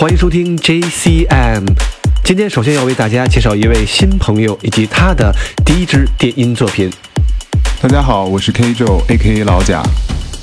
[0.00, 1.66] 欢迎收听 JCM。
[2.22, 5.34] 今天首先要为大家介绍一位新朋友以及他的
[5.66, 6.88] 第一支电音作品。
[7.80, 9.82] 大家好，我是 K Joe，A.K.A 老贾。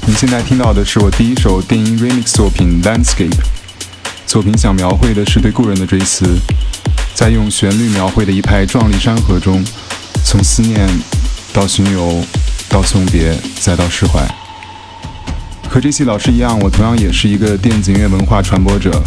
[0.06, 3.30] 你现在听到的是我第一首电音 remix 作品《Landscape》。
[4.28, 6.38] 作品想描绘的是对故人的追思，
[7.14, 9.64] 在用旋律描绘的一派壮丽山河中，
[10.26, 10.86] 从思念
[11.54, 12.22] 到巡游，
[12.68, 14.20] 到送别，再到释怀。
[15.70, 19.02] 和这些老师一样，我同样也是一个电子音乐文化传播者。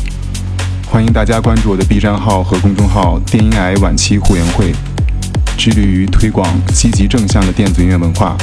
[0.99, 4.75] 欢迎大家关注我的 B 站号和公众号“电音癌晚期护援会”，
[5.57, 6.45] 致力于推广
[6.75, 8.37] 积极正向的电子音乐文化。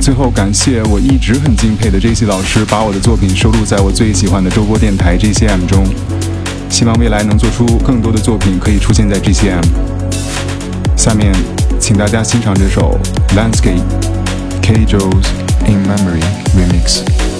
[0.00, 5.86] 最后，感谢我一直很敬佩的 J C 老师，把我的作品收录在我最喜欢的周播电台 JCM 中。
[6.68, 9.64] 希望未来能做出更多的作品，可以出现在 JCM。
[10.94, 11.32] 下面，
[11.80, 13.00] 请大家欣赏这首
[13.34, 13.80] 《Landscape》
[14.60, 15.24] ，K Joe's。
[15.66, 16.20] In Memory
[16.54, 17.33] Remix。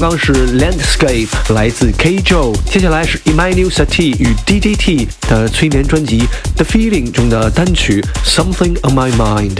[0.00, 6.24] 刚刚是 Landscape 来自 K Joe，接下来是 Emmanuel Sati 与 DDT 的催眠专辑
[6.56, 9.58] The Feeling 中的单曲 Something on My Mind。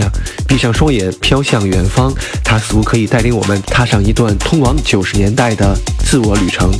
[0.48, 6.72] 闭上双眼，飘向远方，它似乎可以带领我们踏上一段通往九十年代的自我旅程。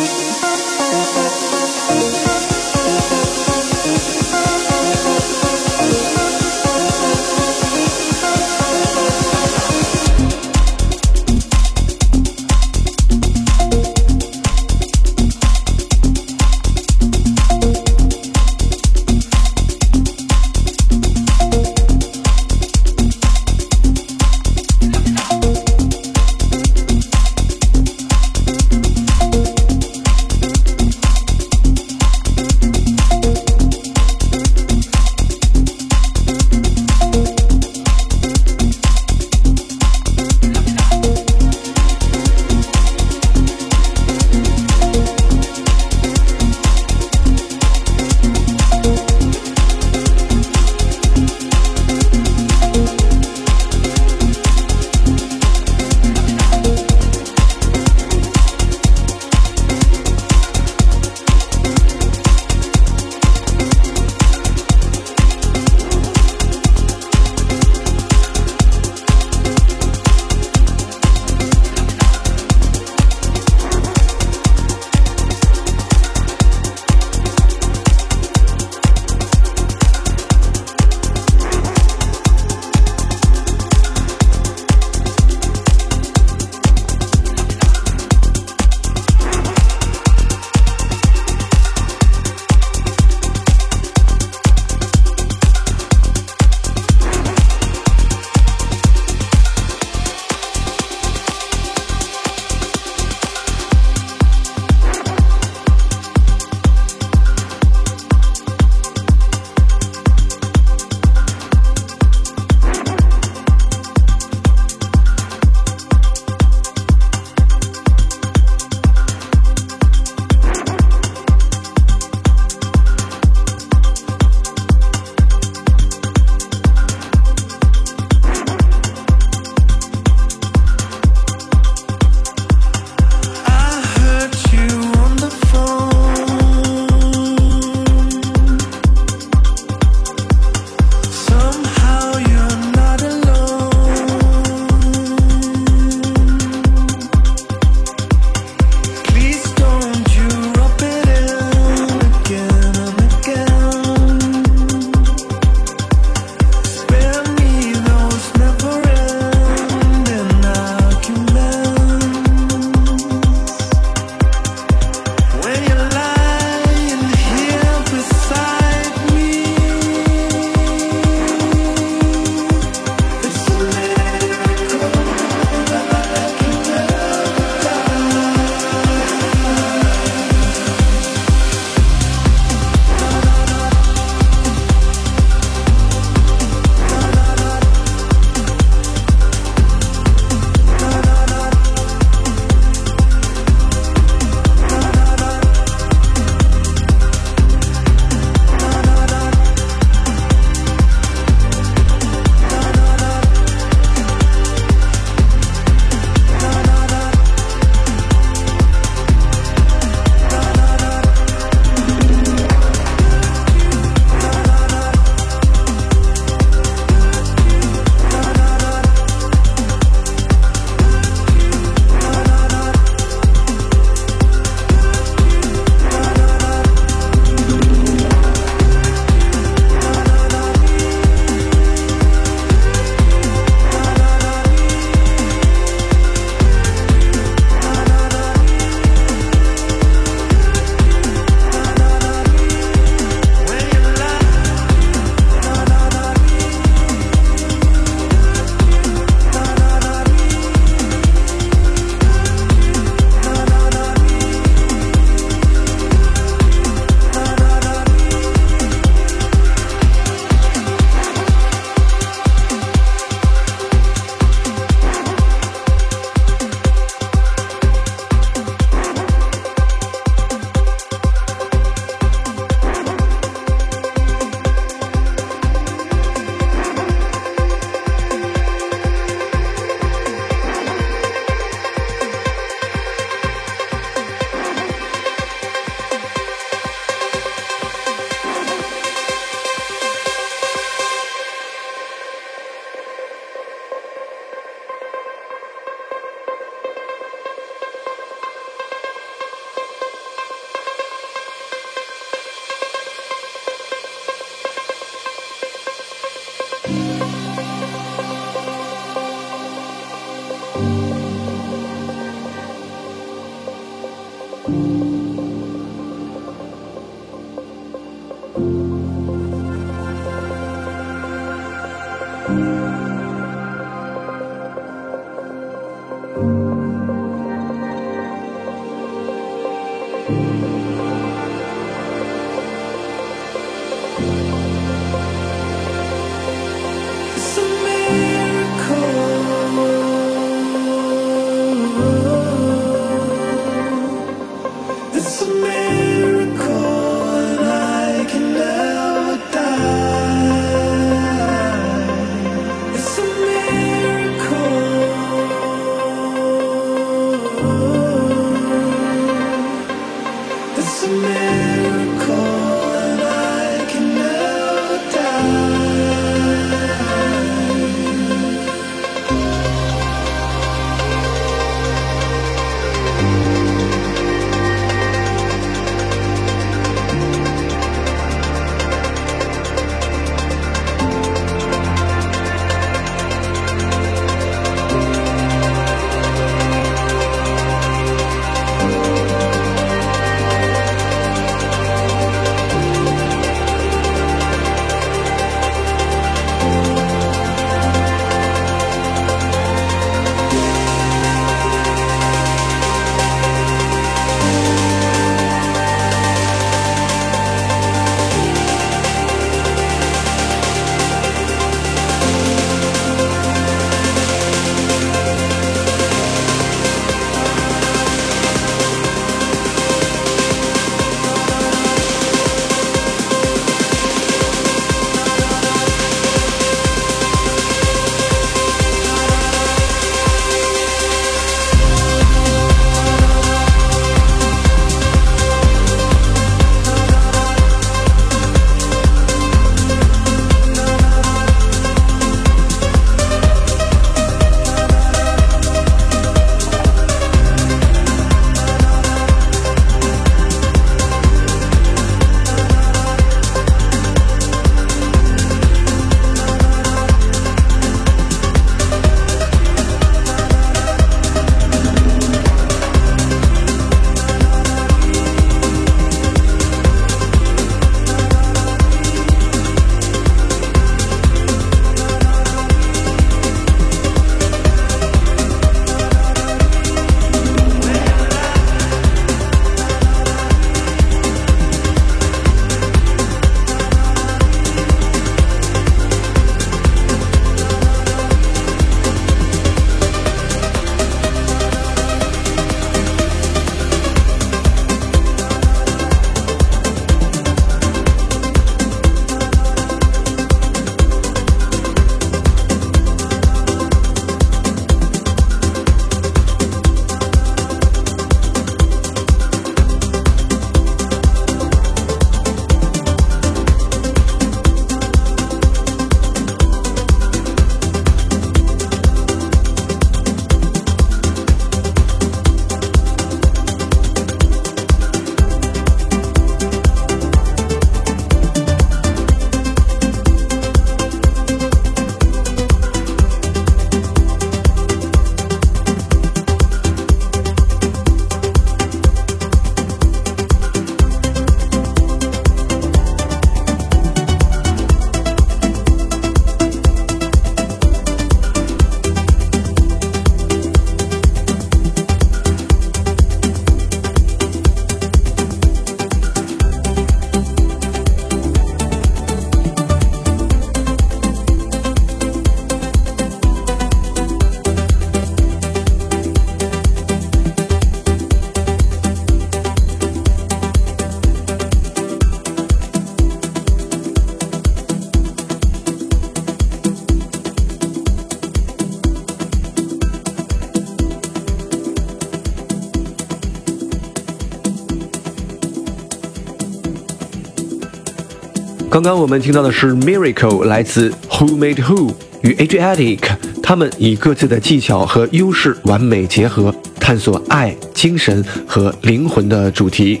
[588.78, 593.00] 刚刚我们听到的是 Miracle，来自 Who Made Who 与 Adriatic，
[593.42, 600.00] 他们以各自的技巧和优势完美结合，探索爱、精神和灵魂的主题。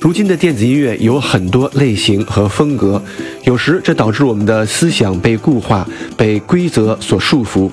[0.00, 3.02] 如今的电子音乐有很多类型和风格，
[3.44, 5.86] 有时这导致我们的思想被固化、
[6.16, 7.70] 被规则所束缚。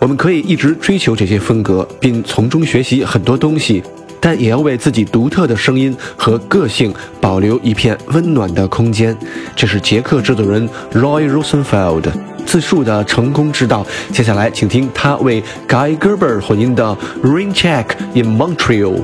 [0.00, 3.82] 我们可以一直追求这些风格，并从中学习很多东西。
[4.20, 9.16] 但也要为自己独特的声音和个性保留一片温暖的空间，
[9.56, 12.04] 这是捷克制作人 Roy Rosenfeld
[12.44, 13.86] 自述的成功之道。
[14.12, 18.94] 接下来，请听他为 Guy Gerber 混音的《Rain Check in Montreal》。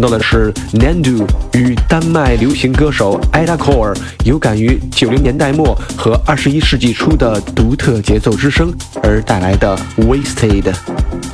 [0.00, 10.74] 听到的是 Nandu 与丹麦流行歌手 Ada Core 有感于九零年代末和二十一世纪初的独特节奏之声而带来的 Wasted。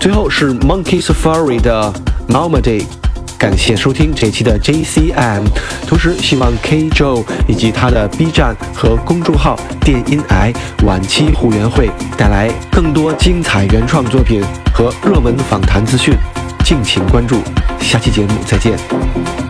[0.00, 1.94] 最后是 Monkey Safari 的
[2.28, 2.82] Malmedy。
[3.38, 5.44] 感谢收听这期的 JCM，
[5.86, 10.52] 同时希望 K Joe 以及他的 B 站和公众号电音癌
[10.84, 14.42] 晚期护员会带来更多精彩原创作品
[14.74, 16.12] 和热门访谈资讯。
[16.64, 17.36] 敬请关注，
[17.80, 19.45] 下期节目再见。